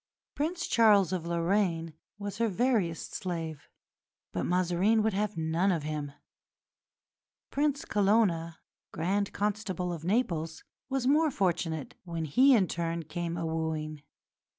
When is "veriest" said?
2.47-3.13